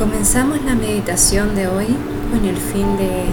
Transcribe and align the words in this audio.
Comenzamos 0.00 0.64
la 0.64 0.74
meditación 0.74 1.54
de 1.54 1.68
hoy 1.68 1.94
con 2.30 2.42
el 2.46 2.56
fin 2.56 2.96
de 2.96 3.26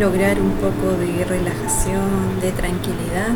lograr 0.00 0.40
un 0.40 0.52
poco 0.52 0.96
de 0.96 1.22
relajación, 1.22 2.40
de 2.40 2.50
tranquilidad, 2.52 3.34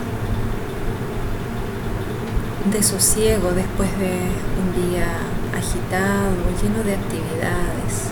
de 2.72 2.82
sosiego 2.82 3.50
después 3.52 3.91
de 3.98 4.09
un 4.09 4.88
día 4.88 5.05
agitado, 5.55 6.32
lleno 6.62 6.82
de 6.82 6.95
actividades. 6.95 8.09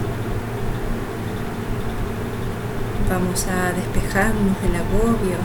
Vamos 3.09 3.47
a 3.47 3.73
despejarnos 3.73 4.61
del 4.61 4.77
agobio, 4.77 5.39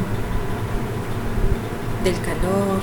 del 2.03 2.15
calor, 2.15 2.81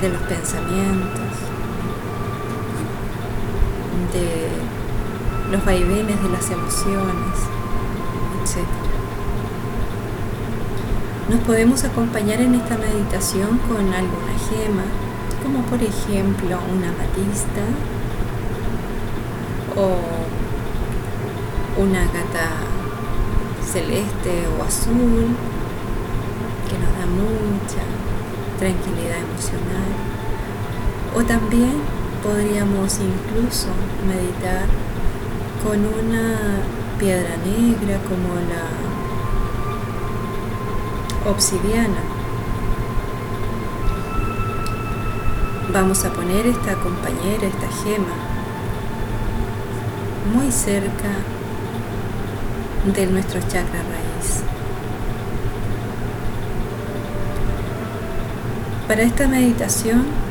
de 0.00 0.08
los 0.10 0.22
pensamientos 0.22 1.21
de 4.12 4.48
los 5.50 5.64
vaivenes 5.64 6.22
de 6.22 6.28
las 6.30 6.50
emociones, 6.50 7.36
etc. 8.42 8.66
Nos 11.30 11.40
podemos 11.40 11.84
acompañar 11.84 12.40
en 12.40 12.54
esta 12.54 12.76
meditación 12.78 13.58
con 13.68 13.92
alguna 13.92 14.32
gema, 14.48 14.84
como 15.42 15.62
por 15.62 15.82
ejemplo 15.82 16.58
una 16.74 16.88
amatista 16.88 17.62
o 19.76 19.96
una 21.80 22.00
gata 22.00 22.48
celeste 23.64 24.46
o 24.58 24.64
azul 24.64 25.34
que 26.68 26.78
nos 26.78 26.92
da 26.98 27.06
mucha 27.06 27.82
tranquilidad 28.58 29.18
emocional. 29.18 29.92
O 31.14 31.22
también 31.24 32.01
podríamos 32.22 32.98
incluso 33.00 33.68
meditar 34.06 34.66
con 35.64 35.78
una 35.80 36.38
piedra 36.98 37.36
negra 37.44 37.98
como 38.08 38.34
la 38.34 38.92
obsidiana. 41.30 42.02
Vamos 45.72 46.04
a 46.04 46.12
poner 46.12 46.46
esta 46.46 46.74
compañera, 46.74 47.46
esta 47.46 47.68
gema, 47.82 48.14
muy 50.34 50.52
cerca 50.52 51.08
de 52.94 53.06
nuestro 53.06 53.40
chakra 53.40 53.82
raíz. 53.82 54.42
Para 58.86 59.02
esta 59.02 59.26
meditación 59.26 60.21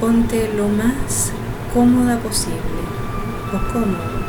ponte 0.00 0.50
lo 0.56 0.66
más 0.66 1.30
cómoda 1.74 2.18
posible 2.20 2.80
o 3.52 3.72
cómodo. 3.72 4.20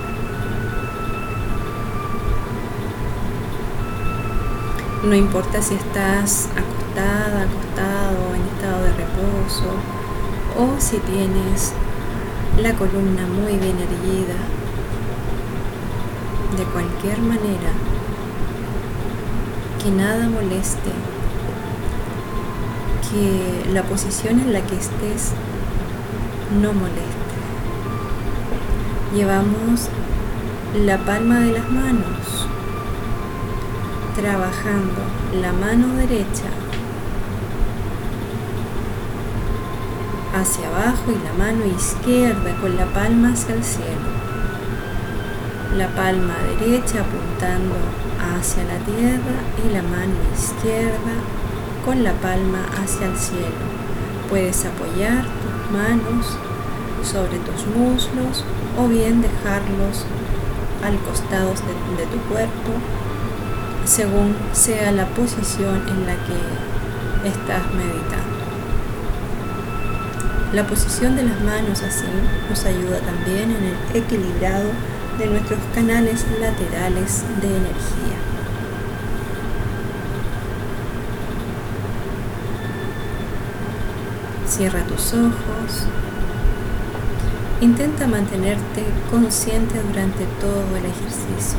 No 5.03 5.15
importa 5.15 5.61
si 5.61 5.75
estás 5.75 6.49
acostada, 6.51 7.43
acostado, 7.43 8.35
en 8.35 8.41
estado 8.53 8.83
de 8.83 8.93
reposo 8.93 9.71
o 10.59 10.79
si 10.79 10.97
tienes 10.97 11.73
la 12.61 12.73
columna 12.73 13.25
muy 13.25 13.53
bien 13.53 13.77
erguida. 13.79 14.35
De 16.57 16.63
cualquier 16.65 17.17
manera, 17.19 17.71
que 19.81 19.89
nada 19.89 20.27
moleste, 20.27 20.91
que 23.09 23.71
la 23.71 23.83
posición 23.83 24.39
en 24.41 24.53
la 24.53 24.61
que 24.61 24.75
estés 24.75 25.31
no 26.59 26.73
moleste. 26.73 27.37
Llevamos 29.15 29.89
la 30.85 30.97
palma 30.97 31.39
de 31.39 31.53
las 31.53 31.69
manos 31.69 32.47
trabajando 34.15 35.01
la 35.41 35.53
mano 35.53 35.95
derecha 35.95 36.49
hacia 40.33 40.67
abajo 40.67 41.11
y 41.11 41.23
la 41.23 41.33
mano 41.33 41.65
izquierda 41.65 42.55
con 42.59 42.75
la 42.75 42.85
palma 42.87 43.31
hacia 43.33 43.55
el 43.55 43.63
cielo. 43.63 44.11
La 45.77 45.87
palma 45.95 46.35
derecha 46.59 47.01
apuntando 47.01 47.75
hacia 48.35 48.63
la 48.65 48.77
tierra 48.79 49.39
y 49.65 49.73
la 49.73 49.83
mano 49.83 50.15
izquierda 50.33 51.15
con 51.85 52.03
la 52.03 52.13
palma 52.13 52.65
hacia 52.81 53.07
el 53.07 53.17
cielo. 53.17 53.65
Puedes 54.29 54.65
apoyar 54.65 55.25
manos 55.71 56.37
sobre 57.03 57.39
tus 57.39 57.65
muslos 57.75 58.45
o 58.77 58.87
bien 58.87 59.21
dejarlos 59.21 60.05
al 60.83 60.97
costado 60.99 61.49
de, 61.49 62.03
de 62.03 62.11
tu 62.11 62.17
cuerpo 62.29 62.71
según 63.85 64.35
sea 64.53 64.91
la 64.91 65.07
posición 65.07 65.87
en 65.87 66.05
la 66.05 66.13
que 66.13 67.29
estás 67.29 67.73
meditando. 67.73 68.41
La 70.53 70.67
posición 70.67 71.15
de 71.15 71.23
las 71.23 71.39
manos 71.41 71.81
así 71.81 72.05
nos 72.49 72.65
ayuda 72.65 72.99
también 72.99 73.51
en 73.51 73.63
el 73.63 74.03
equilibrado 74.03 74.69
de 75.17 75.27
nuestros 75.27 75.59
canales 75.73 76.25
laterales 76.39 77.23
de 77.41 77.47
energía. 77.47 78.30
Cierra 84.57 84.83
tus 84.83 85.13
ojos. 85.13 85.85
Intenta 87.61 88.05
mantenerte 88.05 88.83
consciente 89.09 89.81
durante 89.81 90.25
todo 90.41 90.75
el 90.75 90.85
ejercicio. 90.87 91.57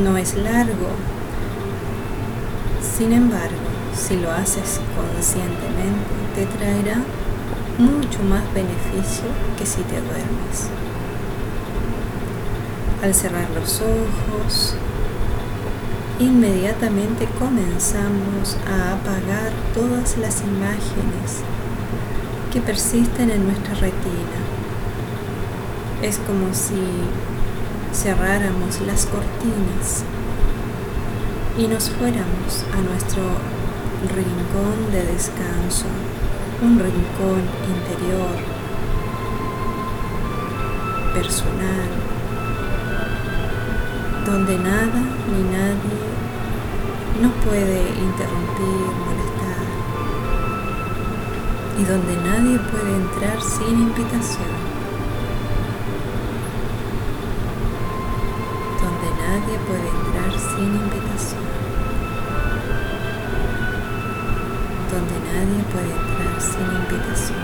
No 0.00 0.16
es 0.16 0.36
largo. 0.36 0.90
Sin 2.80 3.12
embargo, 3.12 3.66
si 3.96 4.14
lo 4.14 4.30
haces 4.30 4.80
conscientemente, 4.94 6.14
te 6.36 6.46
traerá 6.46 7.02
mucho 7.78 8.22
más 8.22 8.44
beneficio 8.54 9.24
que 9.58 9.66
si 9.66 9.82
te 9.82 10.00
duermes. 10.00 10.68
Al 13.02 13.12
cerrar 13.12 13.50
los 13.50 13.80
ojos, 13.80 14.76
inmediatamente 16.20 17.26
comenzamos 17.40 18.56
a 18.68 18.92
apagar 18.94 19.50
todas 19.74 20.16
las 20.16 20.42
imágenes 20.42 21.42
que 22.52 22.60
persisten 22.60 23.30
en 23.30 23.44
nuestra 23.46 23.74
retina. 23.74 24.40
Es 26.02 26.18
como 26.18 26.54
si 26.54 26.80
cerráramos 27.92 28.80
las 28.86 29.06
cortinas 29.06 30.04
y 31.58 31.66
nos 31.66 31.90
fuéramos 31.90 32.64
a 32.72 32.80
nuestro 32.80 33.22
rincón 34.14 34.92
de 34.92 35.02
descanso, 35.12 35.86
un 36.62 36.78
rincón 36.78 37.42
interior, 37.66 38.38
personal, 41.14 41.88
donde 44.24 44.58
nada 44.58 45.02
ni 45.32 45.42
nadie 45.50 46.08
nos 47.20 47.32
puede 47.44 47.80
interrumpir, 47.80 49.27
y 51.78 51.84
donde 51.84 52.16
nadie 52.16 52.58
puede 52.58 52.96
entrar 52.96 53.40
sin 53.40 53.80
invitación. 53.82 54.50
Donde 58.82 59.08
nadie 59.22 59.58
puede 59.66 59.88
entrar 59.88 60.32
sin 60.40 60.74
invitación. 60.74 61.44
Donde 64.90 65.16
nadie 65.30 65.62
puede 65.72 65.92
entrar 65.92 66.40
sin 66.40 66.66
invitación. 66.82 67.38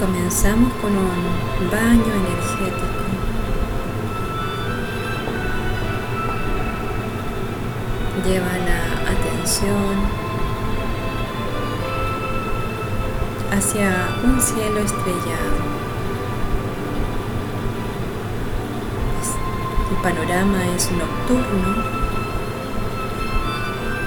Comenzamos 0.00 0.72
con 0.74 0.92
un 0.92 1.70
baño 1.70 2.12
energético 2.14 2.95
lleva 8.26 8.58
la 8.58 9.12
atención 9.12 9.94
hacia 13.52 14.08
un 14.24 14.40
cielo 14.40 14.80
estrellado. 14.80 15.76
El 19.90 19.96
panorama 20.02 20.58
es 20.76 20.90
nocturno 20.90 21.84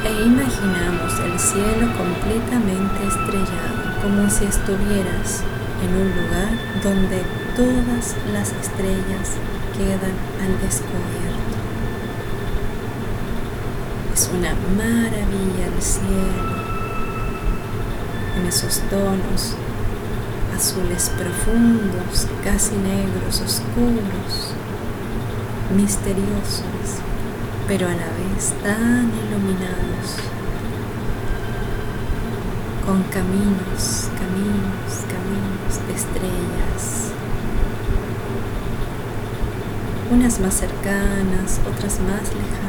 e 0.04 0.12
imaginamos 0.26 1.20
el 1.20 1.40
cielo 1.40 1.88
completamente 1.98 3.08
estrellado, 3.08 4.02
como 4.02 4.30
si 4.30 4.46
estuvieras 4.46 5.44
en 5.82 5.96
un 5.96 6.10
lugar 6.10 6.50
donde 6.84 7.24
todas 7.56 8.16
las 8.34 8.52
estrellas 8.52 9.38
quedan 9.78 10.16
al 10.44 10.60
descubierto. 10.62 11.59
Es 14.20 14.30
una 14.38 14.54
maravilla 14.76 15.68
el 15.74 15.82
cielo, 15.82 16.58
en 18.36 18.48
esos 18.48 18.82
tonos 18.90 19.56
azules 20.54 21.10
profundos, 21.18 22.28
casi 22.44 22.76
negros, 22.76 23.40
oscuros, 23.40 24.52
misteriosos, 25.74 27.00
pero 27.66 27.88
a 27.88 27.92
la 27.92 28.10
vez 28.20 28.54
tan 28.62 29.10
iluminados, 29.24 30.18
con 32.86 33.02
caminos, 33.04 34.10
caminos, 34.20 35.06
caminos 35.08 35.88
de 35.88 35.94
estrellas, 35.94 37.14
unas 40.12 40.42
más 40.42 40.56
cercanas, 40.56 41.62
otras 41.74 42.02
más 42.02 42.28
lejanas, 42.36 42.69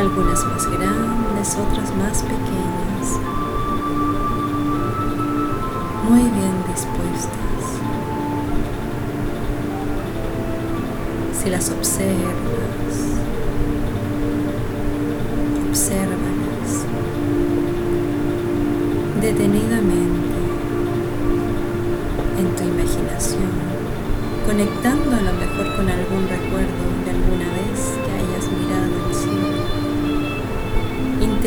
algunas 0.00 0.42
más 0.46 0.66
grandes, 0.66 1.56
otras 1.56 1.94
más 1.94 2.22
pequeñas, 2.22 3.20
muy 6.08 6.22
bien 6.22 6.54
dispuestas. 6.66 7.62
Si 11.38 11.50
las 11.50 11.70
observas, 11.70 12.94
obsérvalas 15.68 16.86
detenidamente 19.20 20.38
en 22.38 22.56
tu 22.56 22.62
imaginación 22.64 23.50
conectando 24.46 25.14
a 25.14 25.20
lo 25.20 25.32
mejor 25.34 25.76
con 25.76 25.88
algún 25.90 26.26
recuerdo 26.26 26.89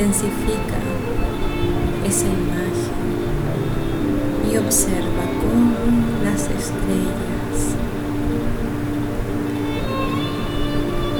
Intensifica 0.04 0.80
esa 2.06 2.26
imagen 2.26 2.92
y 4.52 4.58
observa 4.58 5.24
cómo 5.40 5.78
las 6.26 6.42
estrellas 6.42 7.78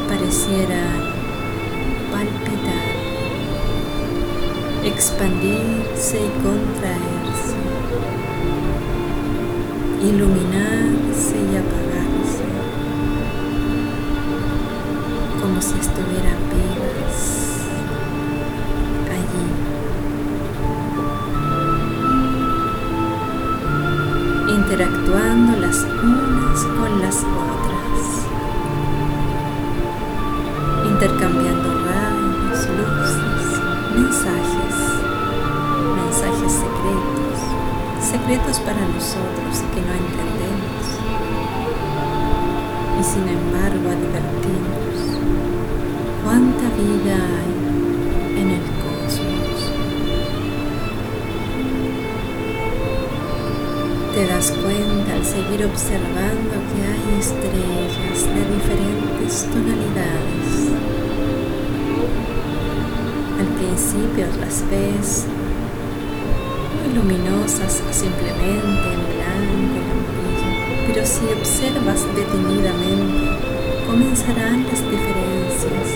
parecieran 0.10 1.00
palpitar, 2.12 2.96
expandirse 4.84 6.18
y 6.18 6.30
contraerse, 6.44 7.56
iluminarse 10.02 10.93
secretos, 36.84 37.40
secretos 38.02 38.60
para 38.60 38.82
nosotros 38.88 39.64
que 39.74 39.82
no 39.82 39.94
entendemos 39.94 40.86
y 43.00 43.04
sin 43.04 43.28
embargo 43.28 43.90
advertimos 43.90 44.96
cuánta 46.24 46.66
vida 46.76 47.16
hay 47.16 48.42
en 48.42 48.50
el 48.50 48.64
cosmos. 48.84 49.72
Te 54.14 54.28
das 54.28 54.52
cuenta 54.52 55.14
al 55.14 55.26
seguir 55.26 55.66
observando 55.66 56.54
que 56.70 56.80
hay 56.84 57.20
estrellas 57.20 58.18
de 58.28 58.42
diferentes 58.56 59.48
tonalidades. 59.52 60.50
Al 63.40 63.48
principio 63.58 64.28
las 64.40 64.64
ves 64.70 65.28
luminosas 66.94 67.82
simplemente 67.92 68.94
en 68.94 69.02
blanco 69.16 69.76
y 69.76 69.88
amarillo, 69.92 70.50
pero 70.88 71.06
si 71.06 71.26
observas 71.26 72.06
detenidamente 72.16 73.24
comenzarán 73.88 74.64
las 74.64 74.82
diferencias. 74.82 75.88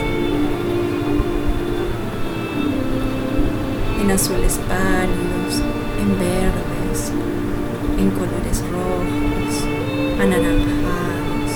En 4.02 4.12
azules 4.12 4.60
pálidos, 4.68 5.62
en 6.00 6.10
verdes, 6.18 7.12
en 7.98 8.12
colores 8.12 8.64
rojos, 8.72 9.64
anaranjados, 10.20 11.52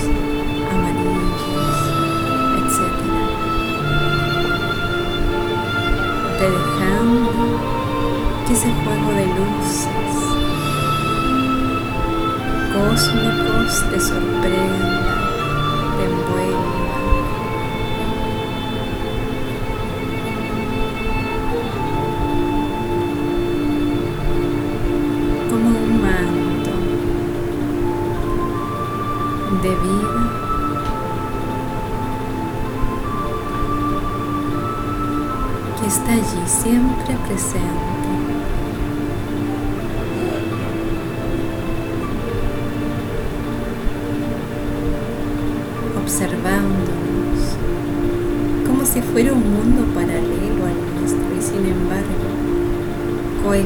amarillos, 0.72 1.78
etc. 2.58 2.80
Te 6.38 6.46
dejando 6.50 7.81
ese 8.52 8.68
juego 8.68 9.12
de 9.14 9.28
luces 9.28 9.88
cósmicos 12.74 13.90
te 13.90 14.00
sorprenda, 14.00 15.16
te 15.98 16.04
envuelva. 16.04 16.92
como 25.50 25.70
un 25.70 26.02
manto 26.02 26.74
de 29.62 29.70
vida 29.70 30.24
que 35.80 35.88
está 35.88 36.12
allí 36.12 36.44
siempre 36.48 37.16
presente. 37.28 38.01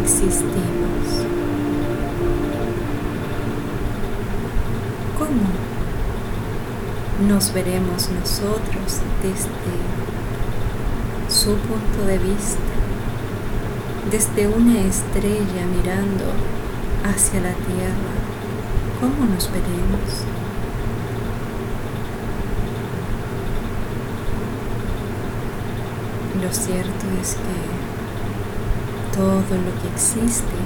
Coexistimos. 0.05 1.25
¿Cómo 5.17 5.49
nos 7.27 7.53
veremos 7.53 8.09
nosotros 8.11 9.01
desde 9.23 9.49
su 11.27 11.55
punto 11.55 12.05
de 12.05 12.19
vista, 12.19 12.59
desde 14.11 14.47
una 14.47 14.79
estrella 14.81 15.65
mirando 15.75 16.25
hacia 17.03 17.41
la 17.41 17.53
Tierra? 17.53 18.15
¿Cómo 18.99 19.25
nos 19.33 19.49
veremos? 19.51 20.23
Lo 26.43 26.53
cierto 26.53 27.05
es 27.21 27.35
que 27.35 27.74
todo 29.15 29.55
lo 29.65 29.71
que 29.81 29.87
existe 29.93 30.59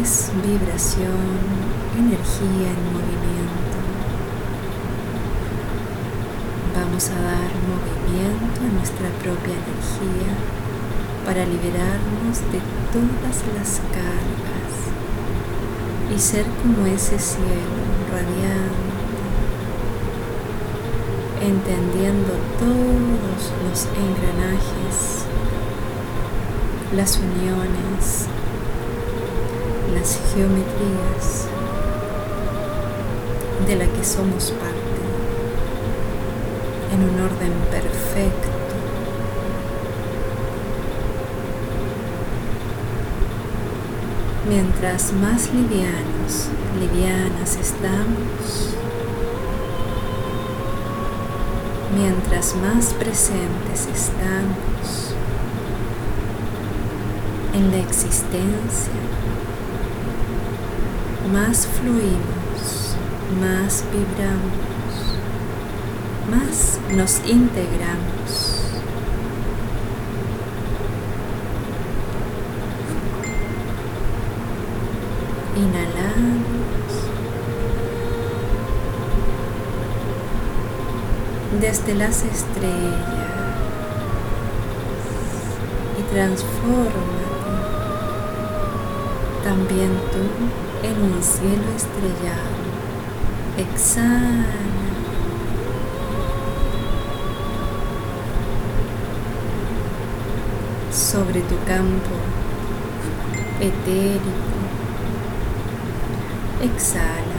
es 0.00 0.30
vibración, 0.46 1.34
energía 1.98 2.70
en 2.70 2.82
movimiento. 2.94 3.78
Vamos 6.74 7.10
a 7.10 7.20
dar 7.20 7.50
movimiento 7.66 8.60
a 8.62 8.72
nuestra 8.78 9.08
propia 9.20 9.54
energía 9.54 10.32
para 11.26 11.44
liberarnos 11.44 12.38
de 12.52 12.60
todas 12.94 13.36
las 13.58 13.80
cargas 13.90 14.72
y 16.14 16.18
ser 16.20 16.46
como 16.62 16.86
ese 16.86 17.18
cielo 17.18 17.82
radiante 18.12 18.92
entendiendo 21.42 22.34
todos 22.58 23.42
los 23.64 23.88
engranajes, 23.98 25.26
las 26.96 27.16
uniones, 27.16 28.26
las 29.94 30.20
geometrías 30.34 31.46
de 33.66 33.76
la 33.76 33.86
que 33.86 34.04
somos 34.04 34.50
parte, 34.50 35.00
en 36.92 37.02
un 37.02 37.20
orden 37.20 37.52
perfecto. 37.70 38.48
Mientras 44.46 45.14
más 45.14 45.50
livianos, 45.54 46.48
livianas 46.78 47.56
estamos, 47.56 48.74
mientras 51.96 52.54
más 52.56 52.92
presentes 52.92 53.88
estamos 53.94 55.14
en 57.54 57.70
la 57.70 57.78
existencia, 57.78 58.92
más 61.32 61.66
fluimos, 61.66 62.96
más 63.40 63.84
vibramos, 63.92 64.72
más 66.30 66.80
nos 66.96 67.18
integramos. 67.28 68.62
Inhalamos. 75.56 76.42
Desde 81.60 81.94
las 81.94 82.24
estrellas 82.24 83.12
y 85.98 86.02
transforma 86.14 87.21
también 89.52 89.90
tú 90.10 90.24
en 90.82 90.96
un 91.12 91.22
cielo 91.22 91.68
estrellado. 91.76 92.62
Exhala. 93.58 94.46
sobre 100.90 101.40
tu 101.42 101.56
campo 101.66 102.14
etérico. 103.60 104.58
Exhala. 106.62 107.31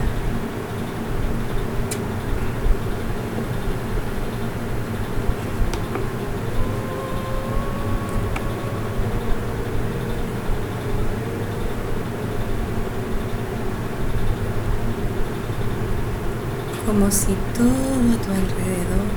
Como 16.86 17.10
si 17.10 17.34
todo 17.54 17.70
a 18.12 18.22
tu 18.22 18.30
alrededor 18.30 19.08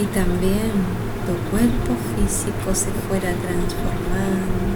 y 0.00 0.04
también 0.14 0.70
tu 1.26 1.34
cuerpo 1.50 1.96
físico 2.16 2.74
se 2.74 2.90
fuera 3.08 3.32
transformando 3.34 4.70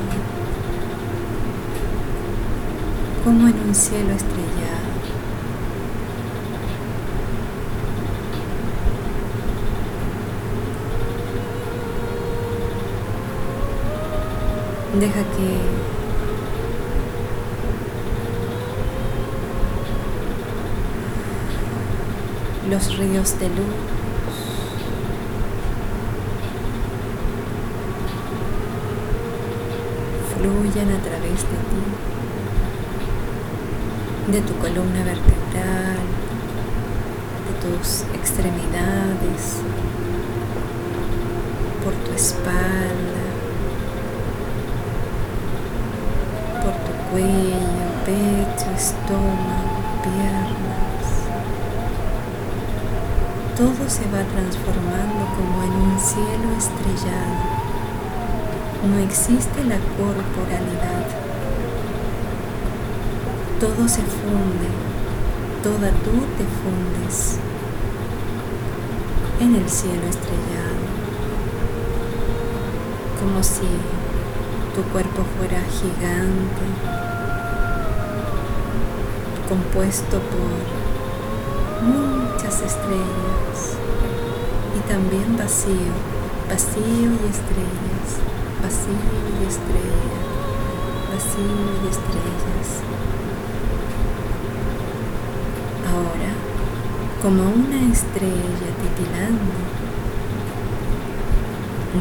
como 3.25 3.49
en 3.49 3.69
un 3.69 3.75
cielo 3.75 4.11
estrellado. 4.11 4.85
Deja 15.01 15.23
que 15.37 15.84
los 22.69 22.97
ríos 22.97 23.39
de 23.39 23.49
luz. 23.49 23.75
Fluyan 30.35 30.91
a 30.91 30.99
través 31.03 31.43
de 31.43 31.59
ti, 31.69 31.83
de 34.33 34.41
tu 34.41 34.55
columna 34.55 35.05
vertebral, 35.05 36.05
de 37.47 37.55
tus 37.61 38.03
extremidades, 38.15 39.61
por 41.83 41.93
tu 41.93 42.13
espalda, 42.13 43.25
por 46.63 46.73
tu 46.73 46.93
cuello, 47.11 47.89
pecho, 48.05 48.71
estómago, 48.75 49.83
piernas 50.03 50.64
todo 53.57 53.89
se 53.89 54.03
va 54.11 54.25
transformando 54.35 55.23
como 55.37 55.63
en 55.63 55.71
un 55.71 55.99
cielo 55.99 56.51
estrellado. 56.59 57.55
No 58.91 58.99
existe 58.99 59.63
la 59.65 59.79
corporalidad. 59.97 61.07
Todo 63.61 63.89
se 63.89 64.03
funde, 64.03 64.69
toda 65.63 65.91
tú 66.03 66.11
te 66.37 66.45
fundes 66.63 67.39
en 69.41 69.55
el 69.55 69.69
cielo 69.69 70.07
estrellado, 70.09 70.85
como 73.21 73.43
si 73.43 73.69
tu 74.75 74.83
cuerpo 74.93 75.25
fuera 75.39 75.61
gigante, 75.71 76.65
compuesto 79.49 80.19
por 80.19 80.84
muchas 81.85 82.63
estrellas 82.63 83.77
y 84.77 84.81
también 84.89 85.37
vacío, 85.37 85.93
vacío 86.49 87.11
y 87.11 87.25
estrellas, 87.31 88.09
vacío 88.63 89.13
y 89.41 89.47
estrellas, 89.47 90.25
vacío 91.13 91.65
y 91.83 91.89
estrellas. 91.89 92.69
Ahora, 95.91 96.33
como 97.23 97.43
una 97.43 97.93
estrella 97.93 98.69
titilando, 98.83 99.55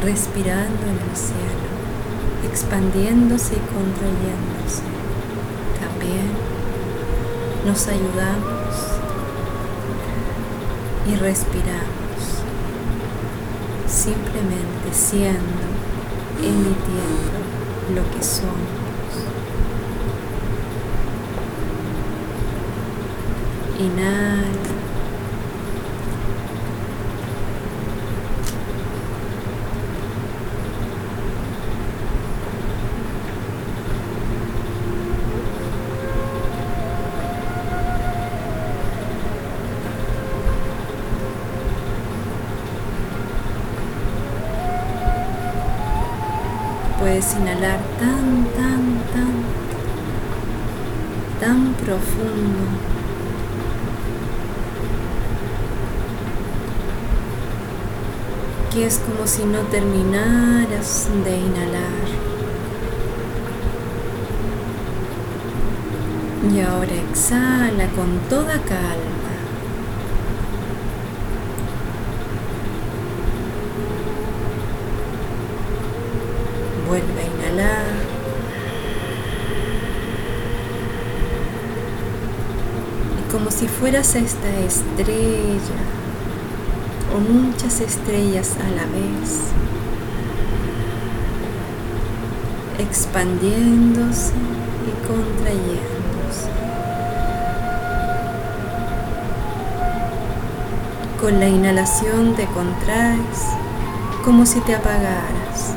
respirando 0.02 0.82
en 0.82 0.98
el 1.10 1.16
cielo, 1.16 1.68
expandiéndose 2.50 3.54
y 3.54 3.62
contrayéndose, 3.72 4.82
también 5.80 6.30
nos 7.64 7.86
ayudamos 7.88 8.93
y 11.06 11.16
respiramos 11.16 12.04
simplemente 13.86 14.92
siendo, 14.92 15.38
emitiendo 16.42 17.38
lo 17.94 18.10
que 18.10 18.22
somos. 18.22 18.54
Inhala. 23.78 24.73
Puedes 47.14 47.34
inhalar 47.36 47.78
tan, 48.00 48.44
tan, 48.56 48.82
tan, 49.12 49.34
tan 51.38 51.74
profundo. 51.74 52.64
Que 58.72 58.86
es 58.86 58.98
como 58.98 59.28
si 59.28 59.44
no 59.44 59.60
terminaras 59.70 61.08
de 61.24 61.36
inhalar. 61.36 62.08
Y 66.52 66.60
ahora 66.62 66.94
exhala 67.10 67.86
con 67.94 68.18
toda 68.28 68.58
calma. 68.58 69.14
Vuelve 76.86 77.22
a 77.22 77.24
inhalar. 77.24 77.86
Y 83.18 83.32
como 83.32 83.50
si 83.50 83.66
fueras 83.84 84.14
esta 84.14 84.48
estrella 84.60 85.82
o 87.14 87.20
muchas 87.20 87.82
estrellas 87.82 88.56
a 88.58 88.70
la 88.70 88.84
vez, 88.86 89.40
expandiéndose 92.78 94.32
y 94.88 95.06
contrayéndose. 95.06 96.48
Con 101.20 101.38
la 101.38 101.48
inhalación 101.48 102.34
te 102.36 102.46
contraes 102.46 103.36
como 104.24 104.46
si 104.46 104.60
te 104.60 104.74
apagaras. 104.74 105.74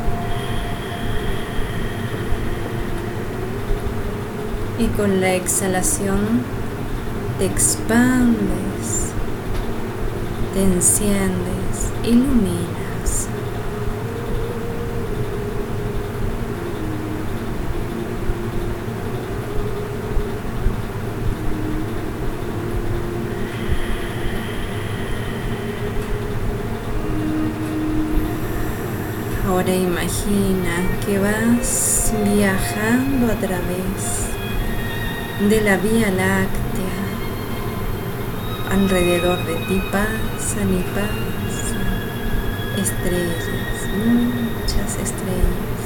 y 4.79 4.85
con 4.89 5.21
la 5.21 5.33
exhalación 5.33 6.56
te 7.37 7.45
expandes 7.45 8.67
te 10.57 10.63
enciendes, 10.63 11.91
iluminas. 12.03 13.27
Ahora 29.47 29.75
imagina 29.75 30.75
que 31.05 31.19
vas 31.19 32.13
viajando 32.35 33.31
a 33.31 33.35
través 33.35 34.27
de 35.47 35.61
la 35.61 35.77
Vía 35.77 36.09
Láctea. 36.09 36.56
Alrededor 38.77 39.43
de 39.47 39.55
ti 39.65 39.81
pasan 39.91 40.71
y 40.71 40.83
pasan 40.93 41.97
estrellas, 42.77 43.45
muchas 43.97 44.95
estrellas. 45.01 45.83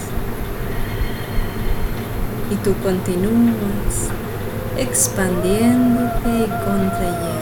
Y 2.52 2.56
tú 2.58 2.76
continúas 2.84 4.10
expandiéndote 4.78 6.30
y 6.30 6.50
contrayendo. 6.66 7.42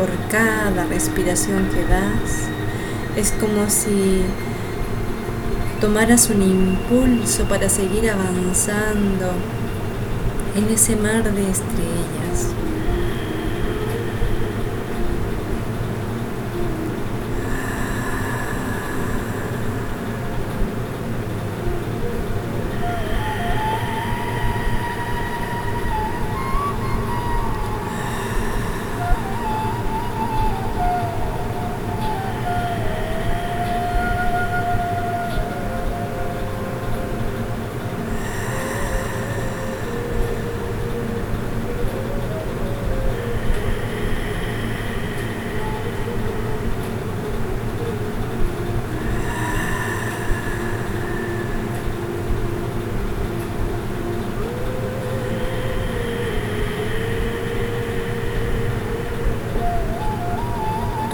por 0.00 0.08
cada 0.30 0.86
respiración 1.00 1.66
que 1.70 1.82
das. 1.84 2.50
Es 3.16 3.32
como 3.40 3.70
si 3.70 4.20
tomaras 5.80 6.28
un 6.28 6.42
impulso 6.42 7.44
para 7.44 7.70
seguir 7.70 8.10
avanzando 8.10 9.32
en 10.56 10.68
ese 10.74 10.96
mar 10.96 11.24
de 11.24 11.50
estrellas. 11.50 12.38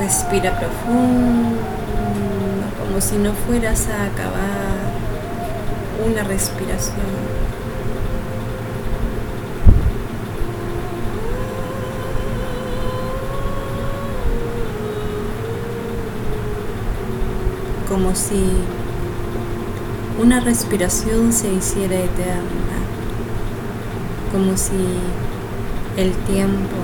Respira 0.06 0.56
profundo, 0.56 1.58
como 2.78 3.00
si 3.00 3.16
no 3.16 3.32
fueras 3.32 3.88
a 3.88 4.04
acabar 4.04 4.86
una 6.08 6.22
respiración. 6.22 6.94
Como 17.88 18.14
si 18.14 18.44
una 20.22 20.38
respiración 20.38 21.32
se 21.32 21.52
hiciera 21.52 21.96
eterna, 21.96 22.78
como 24.30 24.56
si 24.56 24.86
el 25.96 26.12
tiempo, 26.28 26.76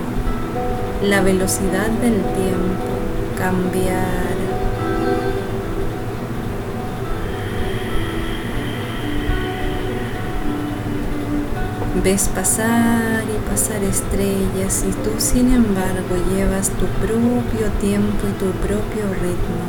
la 1.05 1.21
velocidad 1.21 1.87
del 1.87 2.15
tiempo 2.15 3.02
cambiar. 3.42 4.37
Ves 12.05 12.28
pasar 12.28 13.24
y 13.24 13.50
pasar 13.50 13.83
estrellas 13.83 14.85
y 14.88 14.92
tú 15.02 15.11
sin 15.18 15.52
embargo 15.52 16.14
llevas 16.31 16.70
tu 16.70 16.87
propio 17.05 17.66
tiempo 17.81 18.28
y 18.28 18.33
tu 18.38 18.50
propio 18.66 19.05
ritmo. 19.20 19.66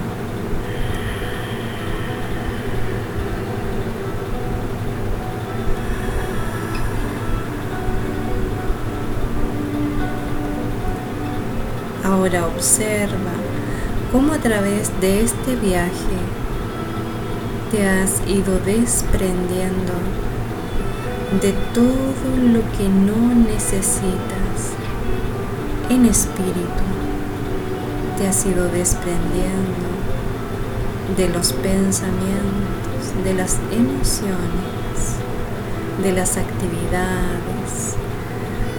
Ahora 12.04 12.48
observa 12.48 13.43
cómo 14.14 14.32
a 14.32 14.38
través 14.38 14.92
de 15.02 15.24
este 15.24 15.56
viaje 15.56 16.20
te 17.72 17.84
has 17.84 18.22
ido 18.28 18.60
desprendiendo 18.60 19.94
de 21.42 21.52
todo 21.74 22.30
lo 22.54 22.62
que 22.78 22.88
no 22.88 23.34
necesitas 23.34 24.78
en 25.90 26.06
espíritu. 26.06 26.84
Te 28.20 28.28
has 28.28 28.46
ido 28.46 28.68
desprendiendo 28.68 29.90
de 31.18 31.30
los 31.30 31.54
pensamientos, 31.54 33.24
de 33.24 33.34
las 33.34 33.58
emociones, 33.72 35.18
de 36.04 36.12
las 36.12 36.38
actividades, 36.38 37.96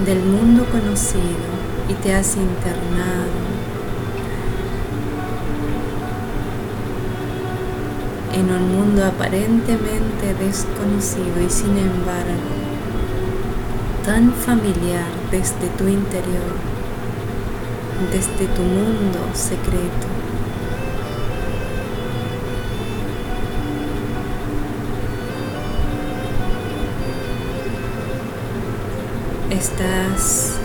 del 0.07 0.20
mundo 0.20 0.64
conocido 0.70 1.51
y 1.88 1.94
te 1.94 2.14
has 2.14 2.37
internado 2.37 3.74
en 8.35 8.51
un 8.51 8.77
mundo 8.77 9.05
aparentemente 9.05 10.35
desconocido 10.35 11.40
y 11.47 11.49
sin 11.49 11.79
embargo 11.79 12.64
tan 14.05 14.33
familiar 14.33 15.07
desde 15.31 15.68
tu 15.79 15.88
interior, 15.88 16.55
desde 18.12 18.47
tu 18.55 18.62
mundo 18.62 19.20
secreto. 19.33 20.09
Estás 29.49 30.59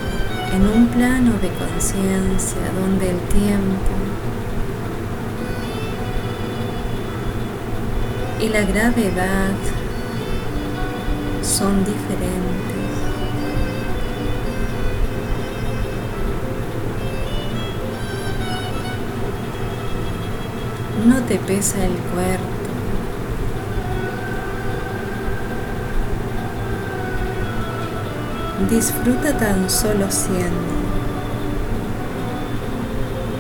en 0.52 0.68
un 0.68 0.88
plano 0.88 1.34
de 1.40 1.50
conciencia 1.50 2.62
donde 2.82 3.12
el 3.12 3.20
tiempo 3.30 3.94
y 8.40 8.48
la 8.48 8.62
gravedad 8.62 9.52
son 11.42 11.84
diferentes. 11.84 12.30
No 21.06 21.22
te 21.24 21.38
pesa 21.38 21.84
el 21.84 21.94
cuerpo. 21.94 22.44
Disfruta 28.70 29.38
tan 29.38 29.70
solo 29.70 30.06
siendo 30.10 30.80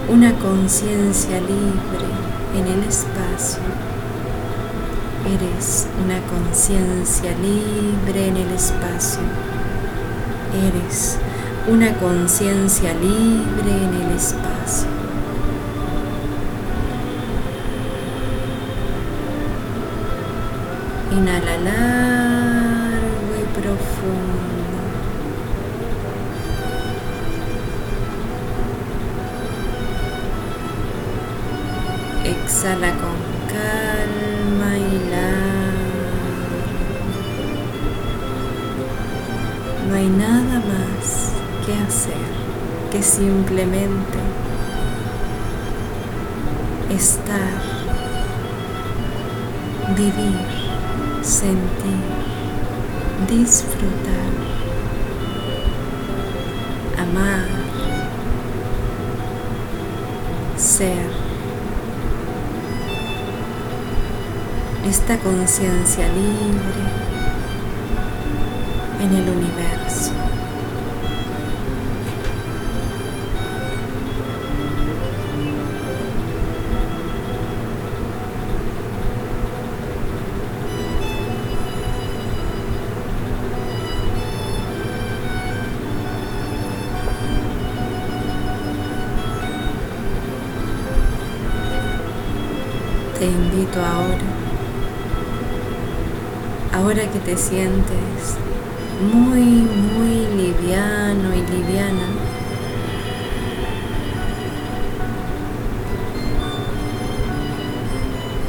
una 0.09 0.33
conciencia 0.39 1.39
libre 1.39 2.09
en 2.55 2.67
el 2.67 2.83
espacio. 2.83 3.88
Eres 5.35 5.85
una 6.03 6.19
conciencia 6.21 7.31
libre 7.37 8.29
en 8.29 8.37
el 8.37 8.51
espacio. 8.51 9.21
Eres 10.67 11.19
una 11.67 11.93
conciencia 11.99 12.95
libre 12.95 13.71
en 13.71 13.93
el 13.93 14.15
espacio. 14.15 14.87
Inhala 21.11 21.57
largo 21.59 23.35
y 23.37 23.45
profundo. 23.59 24.49
Exhala 32.25 32.91
con 32.93 33.18
que 42.91 43.03
simplemente 43.03 44.17
estar, 46.89 47.61
vivir 49.95 50.59
sentir, 51.29 51.99
disfrutar, 53.27 54.31
amar, 56.97 57.45
ser. 60.57 61.19
Esta 64.87 65.17
conciencia 65.19 66.07
libre 66.07 66.83
en 69.01 69.13
el 69.13 69.29
universo. 69.29 70.18
Invito 93.29 93.79
ahora, 93.79 94.17
ahora 96.73 97.11
que 97.11 97.19
te 97.19 97.37
sientes 97.37 98.37
muy, 99.13 99.41
muy 99.41 100.27
liviano 100.35 101.33
y 101.33 101.41
liviana, 101.51 102.07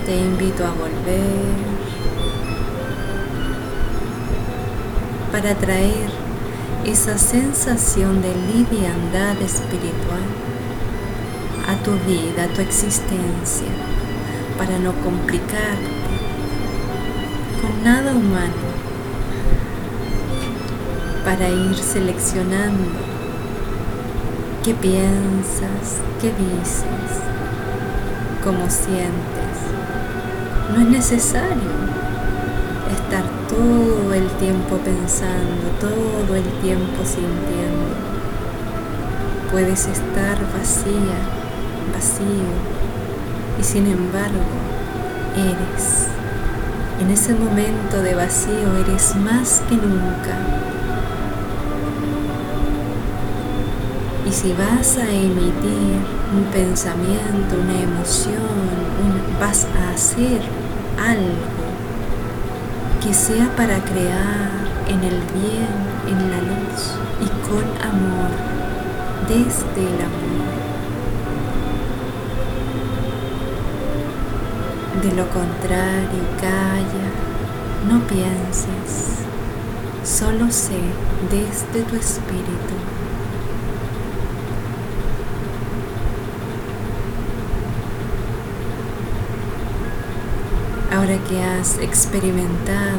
te 0.07 0.17
invito 0.17 0.65
a 0.67 0.71
volver 0.71 1.71
para 5.31 5.55
traer 5.55 6.11
esa 6.85 7.17
sensación 7.19 8.21
de 8.23 8.35
liviandad 8.53 9.41
espiritual 9.43 10.27
a 11.69 11.77
tu 11.85 11.93
vida, 12.09 12.45
a 12.45 12.49
tu 12.49 12.63
existencia 12.63 13.69
para 14.61 14.79
no 14.79 14.93
complicarte 15.03 15.89
con 17.63 17.83
nada 17.83 18.13
humano, 18.13 18.69
para 21.25 21.49
ir 21.49 21.75
seleccionando 21.77 22.85
qué 24.63 24.75
piensas, 24.75 26.03
qué 26.21 26.29
dices, 26.29 27.23
cómo 28.45 28.69
sientes. 28.69 29.57
No 30.75 30.83
es 30.83 30.89
necesario 30.91 31.73
estar 32.93 33.25
todo 33.49 34.13
el 34.13 34.29
tiempo 34.33 34.77
pensando, 34.77 35.71
todo 35.81 36.37
el 36.37 36.45
tiempo 36.61 37.03
sintiendo. 37.03 37.97
Puedes 39.51 39.87
estar 39.87 40.37
vacía, 40.53 41.17
vacío 41.95 42.80
y 43.61 43.63
sin 43.63 43.87
embargo 43.87 44.41
eres. 45.37 46.07
En 47.01 47.11
ese 47.11 47.35
momento 47.35 48.03
de 48.03 48.15
vacío 48.15 48.77
eres 48.87 49.15
más 49.17 49.63
que 49.69 49.77
nunca. 49.77 50.35
Y 54.27 54.33
si 54.33 54.53
vas 54.53 54.97
a 54.97 55.11
emitir 55.11 55.99
un 56.35 56.45
pensamiento, 56.53 57.57
una 57.63 57.81
emoción, 57.81 58.71
vas 59.41 59.67
a 59.77 59.95
hacer 59.95 60.41
algo 60.99 61.61
que 63.03 63.13
sea 63.13 63.49
para 63.57 63.79
crear 63.81 64.51
en 64.89 65.03
el 65.03 65.21
bien, 65.35 65.73
en 66.07 66.31
la 66.31 66.39
luz 66.39 66.95
y 67.21 67.27
con 67.49 67.65
amor, 67.83 68.31
desde 69.29 69.81
el 69.81 70.01
amor. 70.01 70.60
De 74.99 75.13
lo 75.13 75.27
contrario, 75.31 76.23
calla, 76.41 77.09
no 77.89 78.01
pienses, 78.07 79.21
solo 80.05 80.51
sé 80.51 80.81
desde 81.31 81.85
tu 81.85 81.97
espíritu. 81.97 82.75
Ahora 90.93 91.17
que 91.29 91.41
has 91.41 91.79
experimentado 91.79 92.99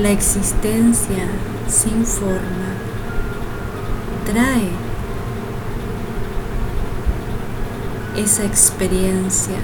la 0.00 0.10
existencia 0.10 1.28
sin 1.68 2.04
forma, 2.04 2.72
trae 4.24 4.81
esa 8.16 8.44
experiencia 8.44 9.58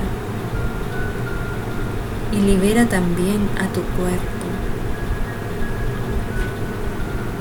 y 2.33 2.37
libera 2.37 2.87
también 2.87 3.49
a 3.59 3.67
tu 3.73 3.83
cuerpo 3.83 4.29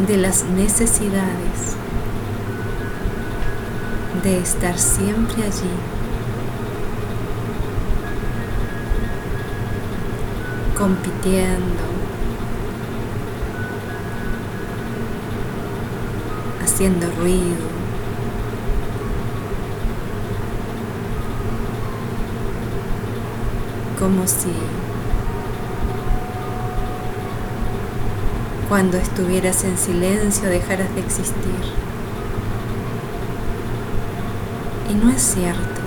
de 0.08 0.18
las 0.18 0.44
necesidades 0.44 1.76
de 4.24 4.38
estar 4.40 4.78
siempre 4.78 5.44
allí. 5.44 5.98
compitiendo, 10.78 11.84
haciendo 16.64 17.08
ruido, 17.20 17.77
como 24.00 24.28
si 24.28 24.52
cuando 28.70 28.98
estuvieras 28.98 29.64
en 29.64 29.78
silencio 29.78 30.50
dejaras 30.50 30.94
de 30.94 31.02
existir. 31.02 31.34
Y 34.90 34.94
no 34.94 35.10
es 35.10 35.22
cierto. 35.22 35.82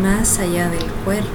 Más 0.00 0.38
allá 0.38 0.70
del 0.70 0.90
cuerpo, 1.04 1.28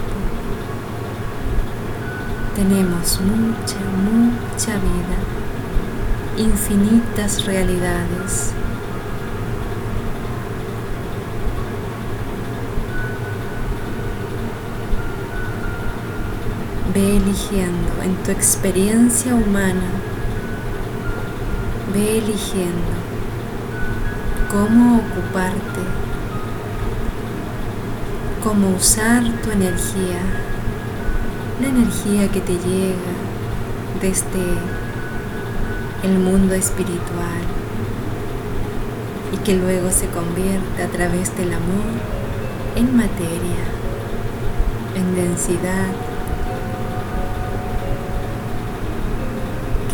tenemos 2.55 3.19
mucha, 3.21 3.77
mucha 4.01 4.73
vida, 4.77 5.17
infinitas 6.37 7.45
realidades 7.45 8.54
Ve 16.95 17.17
eligiendo 17.17 17.91
en 18.05 18.15
tu 18.23 18.31
experiencia 18.31 19.35
humana, 19.35 19.89
ve 21.93 22.19
eligiendo 22.19 22.95
cómo 24.49 24.99
ocuparte, 24.99 25.81
cómo 28.41 28.69
usar 28.77 29.23
tu 29.43 29.51
energía, 29.51 30.21
la 31.59 31.67
energía 31.67 32.31
que 32.31 32.39
te 32.39 32.53
llega 32.53 33.13
desde 34.01 34.55
el 36.03 36.17
mundo 36.17 36.53
espiritual 36.53 37.43
y 39.33 39.37
que 39.39 39.55
luego 39.55 39.91
se 39.91 40.07
convierte 40.07 40.81
a 40.81 40.87
través 40.87 41.35
del 41.35 41.51
amor 41.51 41.91
en 42.77 42.95
materia, 42.95 43.65
en 44.95 45.13
densidad 45.13 46.04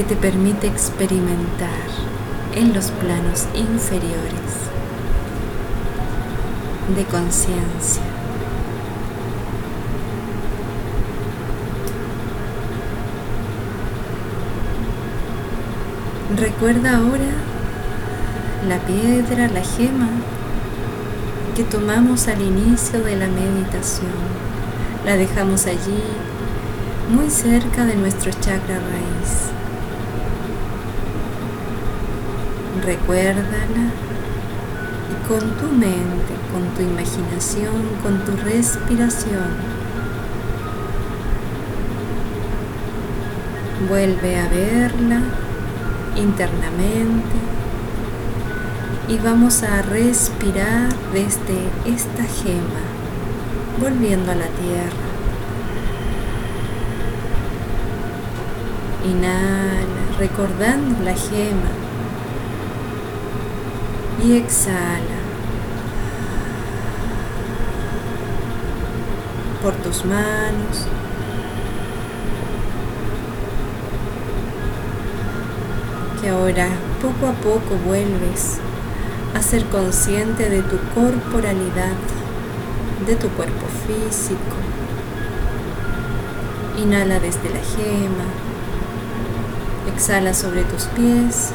que 0.01 0.15
te 0.15 0.15
permite 0.15 0.65
experimentar 0.65 1.69
en 2.55 2.73
los 2.73 2.89
planos 2.89 3.45
inferiores 3.53 4.51
de 6.95 7.03
conciencia. 7.05 8.01
Recuerda 16.35 16.97
ahora 16.97 17.29
la 18.67 18.79
piedra, 18.79 19.49
la 19.49 19.61
gema 19.61 20.09
que 21.55 21.63
tomamos 21.63 22.27
al 22.27 22.41
inicio 22.41 23.03
de 23.03 23.17
la 23.17 23.27
meditación. 23.27 24.09
La 25.05 25.15
dejamos 25.15 25.67
allí, 25.67 26.01
muy 27.13 27.29
cerca 27.29 27.85
de 27.85 27.93
nuestro 27.97 28.31
chakra 28.31 28.79
raíz. 28.79 29.50
Recuérdala 32.79 33.91
y 35.11 35.27
con 35.27 35.39
tu 35.57 35.67
mente, 35.67 36.33
con 36.51 36.63
tu 36.73 36.81
imaginación, 36.81 37.83
con 38.01 38.23
tu 38.25 38.31
respiración, 38.43 39.81
vuelve 43.87 44.39
a 44.39 44.47
verla 44.47 45.21
internamente 46.15 47.37
y 49.09 49.17
vamos 49.17 49.63
a 49.63 49.81
respirar 49.81 50.89
desde 51.11 51.67
esta 51.85 52.23
gema, 52.23 52.81
volviendo 53.79 54.31
a 54.31 54.35
la 54.35 54.47
tierra. 54.47 55.11
Inhala, 59.03 60.17
recordando 60.17 61.03
la 61.03 61.13
gema. 61.13 61.90
Y 64.23 64.37
exhala. 64.37 65.19
Por 69.63 69.73
tus 69.75 70.05
manos, 70.05 70.85
que 76.21 76.29
ahora 76.29 76.67
poco 77.01 77.27
a 77.27 77.33
poco 77.33 77.75
vuelves 77.85 78.59
a 79.35 79.41
ser 79.41 79.65
consciente 79.65 80.49
de 80.49 80.61
tu 80.61 80.77
corporalidad, 80.93 81.95
de 83.07 83.15
tu 83.15 83.27
cuerpo 83.29 83.65
físico. 83.87 84.37
Inhala 86.77 87.19
desde 87.19 87.49
la 87.49 87.59
gema, 87.59 88.25
exhala 89.95 90.33
sobre 90.33 90.63
tus 90.63 90.83
pies 90.85 91.51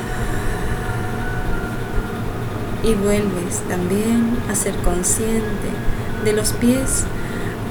y 2.86 2.94
vuelves 2.94 3.62
también 3.68 4.38
a 4.48 4.54
ser 4.54 4.76
consciente 4.76 5.68
de 6.24 6.32
los 6.32 6.52
pies 6.52 7.04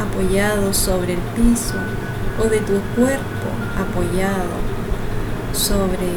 apoyados 0.02 0.76
sobre 0.76 1.14
el 1.14 1.20
piso 1.20 1.76
o 2.38 2.50
de 2.50 2.60
tu 2.60 2.82
cuerpo 2.96 3.48
apoyado 3.80 4.60
sobre 5.54 6.12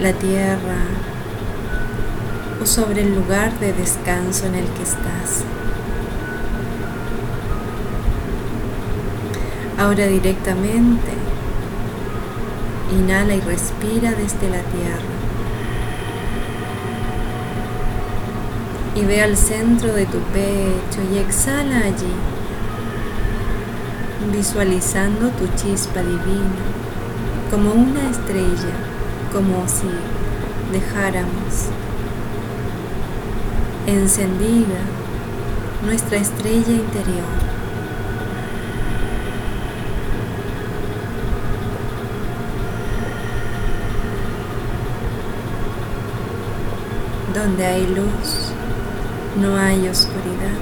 la 0.00 0.14
tierra 0.14 0.80
o 2.62 2.64
sobre 2.64 3.02
el 3.02 3.14
lugar 3.14 3.52
de 3.60 3.74
descanso 3.74 4.46
en 4.46 4.54
el 4.54 4.64
que 4.64 4.82
estás. 4.82 5.44
Ahora 9.78 10.06
directamente 10.06 11.12
inhala 12.98 13.34
y 13.34 13.40
respira 13.40 14.12
desde 14.12 14.48
la 14.48 14.62
tierra. 14.62 15.19
Y 18.94 19.04
ve 19.04 19.22
al 19.22 19.36
centro 19.36 19.92
de 19.92 20.04
tu 20.06 20.18
pecho 20.18 21.00
y 21.12 21.18
exhala 21.18 21.78
allí, 21.78 22.14
visualizando 24.32 25.30
tu 25.30 25.46
chispa 25.56 26.00
divina 26.00 26.64
como 27.50 27.72
una 27.72 28.10
estrella 28.10 28.74
como 29.32 29.66
si 29.66 29.88
dejáramos 30.72 31.70
encendida 33.86 34.80
nuestra 35.84 36.18
estrella 36.18 36.72
interior. 36.72 37.24
Donde 47.34 47.66
hay 47.66 47.86
luz, 47.86 48.49
no 49.36 49.56
hay 49.56 49.88
oscuridad. 49.88 50.56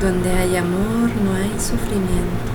Donde 0.00 0.30
hay 0.30 0.56
amor, 0.56 1.10
no 1.24 1.34
hay 1.34 1.58
sufrimiento. 1.58 2.54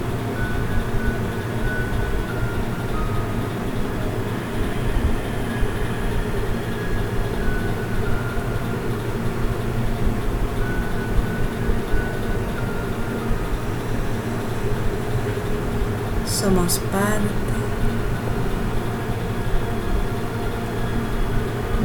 somos 16.39 16.79
parte 16.79 17.27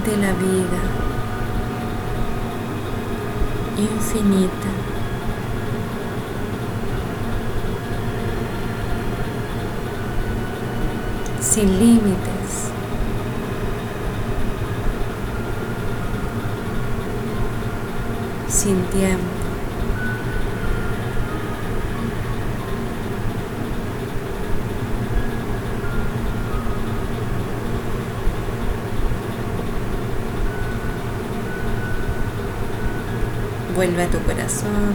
de 0.04 0.16
la 0.18 0.32
vida 0.34 0.80
infinita. 4.14 4.84
sin 11.54 11.78
límites. 11.78 12.70
Sin 18.48 18.82
tiempo. 18.86 19.34
Vuelve 33.74 34.04
a 34.04 34.06
tu 34.06 34.18
corazón. 34.20 34.94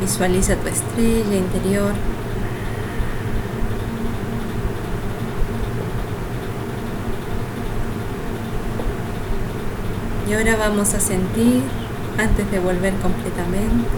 Visualiza 0.00 0.54
tu 0.54 0.68
estrella 0.68 1.36
interior. 1.36 1.92
Y 10.28 10.32
ahora 10.34 10.56
vamos 10.56 10.94
a 10.94 11.00
sentir, 11.00 11.62
antes 12.18 12.50
de 12.52 12.60
volver 12.60 12.94
completamente, 12.96 13.88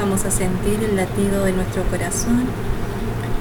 vamos 0.00 0.24
a 0.24 0.30
sentir 0.30 0.82
el 0.82 0.96
latido 0.96 1.44
de 1.44 1.52
nuestro 1.52 1.82
corazón. 1.84 2.44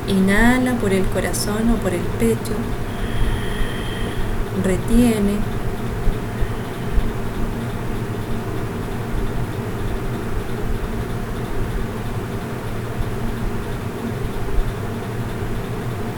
Inhala 0.07 0.73
por 0.73 0.91
el 0.91 1.05
corazón 1.05 1.69
o 1.69 1.75
por 1.75 1.93
el 1.93 2.01
pecho 2.19 2.53
retiene. 4.63 5.37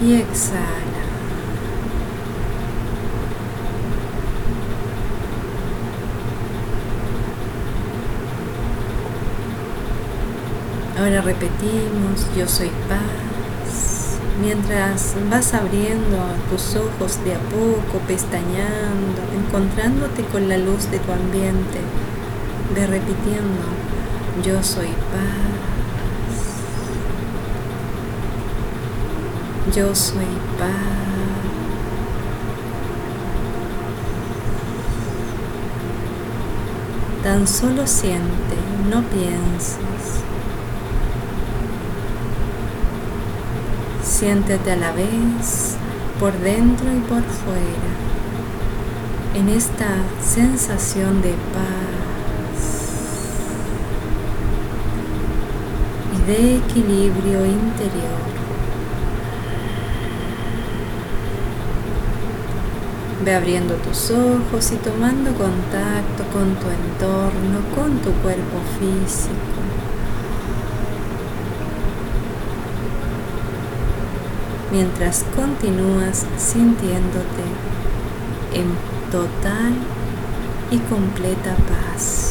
Y 0.02 0.16
exhala. 0.16 0.82
Ahora 11.00 11.22
repetimos, 11.22 12.28
yo 12.36 12.48
soy 12.48 12.70
paz 12.90 13.31
mientras 14.40 15.16
vas 15.30 15.54
abriendo 15.54 16.18
tus 16.50 16.76
ojos 16.76 17.24
de 17.24 17.36
a 17.36 17.40
poco, 17.40 18.00
pestañando, 18.08 19.22
encontrándote 19.36 20.24
con 20.26 20.48
la 20.48 20.58
luz 20.58 20.90
de 20.92 21.00
tu 21.00 21.12
ambiente, 21.12 21.80
ve 22.74 22.88
repitiendo, 22.88 23.64
yo 24.46 24.64
soy 24.64 24.88
paz, 24.88 25.52
yo 29.76 29.94
soy 29.94 30.26
paz. 30.58 31.02
Tan 37.24 37.48
solo 37.48 37.86
siente, 37.86 38.56
no 38.90 39.04
pienses. 39.04 40.24
Siéntete 44.22 44.74
a 44.74 44.76
la 44.76 44.92
vez 44.92 45.78
por 46.20 46.32
dentro 46.32 46.86
y 46.96 47.00
por 47.00 47.24
fuera 47.24 47.92
en 49.34 49.50
esta 49.50 49.88
sensación 50.24 51.24
de 51.24 51.32
paz 51.32 52.60
y 56.16 56.28
de 56.28 56.58
equilibrio 56.58 57.48
interior. 57.48 58.22
Ve 63.26 63.34
abriendo 63.34 63.74
tus 63.78 64.12
ojos 64.12 64.72
y 64.72 64.76
tomando 64.76 65.32
contacto 65.32 66.26
con 66.32 66.54
tu 66.58 66.68
entorno, 66.70 67.60
con 67.74 67.98
tu 68.04 68.12
cuerpo 68.22 68.60
físico. 68.78 69.61
Mientras 74.72 75.26
continúas 75.36 76.26
sintiéndote 76.38 77.44
en 78.54 78.72
total 79.12 79.74
y 80.72 80.78
completa 80.78 81.56
paz. 81.68 82.31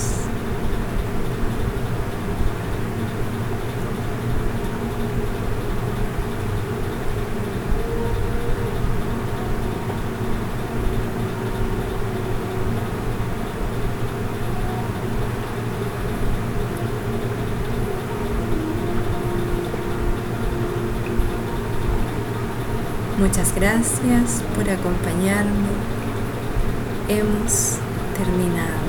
Muchas 23.30 23.54
gracias 23.54 24.42
por 24.56 24.68
acompañarme. 24.68 25.68
Hemos 27.08 27.78
terminado. 28.18 28.79